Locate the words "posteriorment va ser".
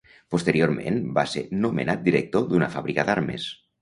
0.35-1.43